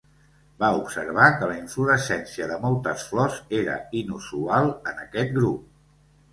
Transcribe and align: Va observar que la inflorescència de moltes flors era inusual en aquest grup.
Va 0.61 0.69
observar 0.77 1.27
que 1.41 1.49
la 1.51 1.57
inflorescència 1.59 2.49
de 2.53 2.59
moltes 2.65 3.05
flors 3.11 3.39
era 3.61 3.79
inusual 4.03 4.73
en 4.95 5.07
aquest 5.07 5.41
grup. 5.41 5.65